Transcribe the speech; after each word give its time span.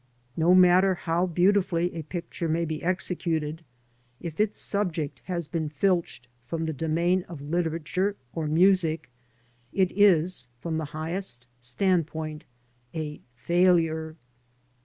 No 0.35 0.55
matter 0.55 0.95
how 0.95 1.27
beautifully 1.27 1.93
a 1.93 2.01
picture 2.01 2.49
may 2.49 2.65
be 2.65 2.81
executed, 2.81 3.63
if 4.19 4.39
its 4.39 4.59
subject 4.59 5.21
has 5.25 5.47
been 5.47 5.69
filched 5.69 6.27
from 6.47 6.65
the 6.65 6.73
domain 6.73 7.23
of 7.29 7.39
literature 7.39 8.15
or 8.33 8.47
music, 8.47 9.11
it 9.71 9.91
is, 9.91 10.47
from 10.59 10.79
the 10.79 10.85
highest 10.85 11.45
standpoint, 11.59 12.45
a 12.95 13.21
failure. 13.35 14.15